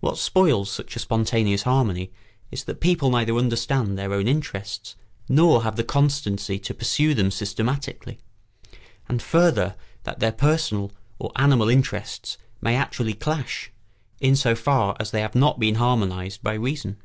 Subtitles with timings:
[0.00, 2.10] What spoils such a spontaneous harmony
[2.50, 4.96] is that people neither understand their own interests
[5.28, 8.18] nor have the constancy to pursue them systematically;
[9.06, 13.70] and further, that their personal or animal interests may actually clash,
[14.18, 16.96] in so far as they have not been harmonised by reason.